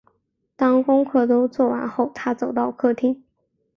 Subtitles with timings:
[0.55, 3.23] 当功课都做完后，她走到客厅